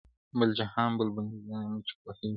بل 0.39 0.49
جهان 0.59 0.91
بل 0.97 1.07
به 1.15 1.21
نظام 1.33 1.65
وي 1.73 1.81
چي 1.87 1.93
پوهېږو- 2.01 2.27